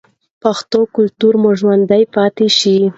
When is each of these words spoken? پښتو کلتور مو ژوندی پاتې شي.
پښتو 0.41 0.79
کلتور 0.95 1.33
مو 1.41 1.49
ژوندی 1.59 2.03
پاتې 2.15 2.47
شي. 2.57 2.75